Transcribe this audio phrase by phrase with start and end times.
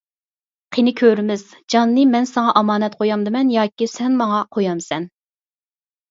[0.75, 1.41] قېنى كۆرىمىز،
[1.73, 5.07] جاننى مەن ساڭا ئامانەت قويامدىمەن ياكى سەن ماڭا قويامسەن!